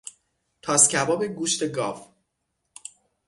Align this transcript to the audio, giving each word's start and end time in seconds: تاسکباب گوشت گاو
تاسکباب 0.61 1.23
گوشت 1.25 1.63
گاو 1.67 1.99